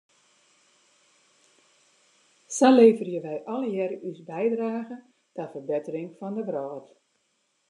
Sa 2.47 2.75
leverje 2.75 3.21
wij 3.27 3.37
allegearre 3.53 3.97
ús 4.09 4.19
bydrage 4.31 4.97
ta 5.35 5.43
ferbettering 5.53 6.09
fan 6.19 6.33
de 6.37 6.43
wrâld. 6.47 6.87